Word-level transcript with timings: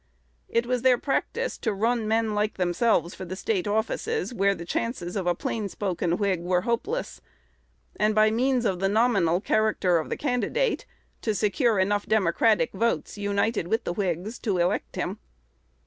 It 0.49 0.65
was 0.65 0.81
their 0.81 0.97
practice 0.97 1.59
to 1.59 1.71
run 1.75 2.07
men 2.07 2.33
like 2.33 2.55
themselves 2.55 3.13
for 3.13 3.23
the 3.23 3.35
State 3.35 3.67
offices 3.67 4.33
where 4.33 4.55
the 4.55 4.65
chances 4.65 5.15
of 5.15 5.27
a 5.27 5.35
plain 5.35 5.69
spoken 5.69 6.17
Whig 6.17 6.39
were 6.41 6.61
hopeless; 6.61 7.21
and, 7.97 8.15
by 8.15 8.31
means 8.31 8.65
of 8.65 8.79
the 8.79 8.89
"nominal" 8.89 9.39
character 9.39 9.99
of 9.99 10.09
the 10.09 10.17
candidate, 10.17 10.87
secure 11.21 11.77
enough 11.77 12.07
Democratic 12.07 12.73
votes, 12.73 13.19
united 13.19 13.67
with 13.67 13.83
the 13.83 13.93
Whigs, 13.93 14.39
to 14.39 14.57
elect 14.57 14.95
him. 14.95 15.19